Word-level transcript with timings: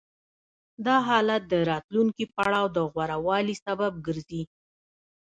دا 0.85 0.95
حالت 1.07 1.41
د 1.47 1.53
راتلونکي 1.71 2.25
پړاو 2.35 2.65
د 2.75 2.77
غوره 2.91 3.17
والي 3.27 3.55
سبب 3.65 3.91
ګرځي 4.07 4.43